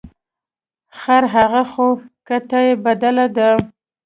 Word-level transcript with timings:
خر 0.99 1.23
هغه 1.35 1.61
خو 1.71 1.87
کته 2.27 2.59
یې 2.65 2.73
بدله 2.85 3.25
ده. 3.37 3.49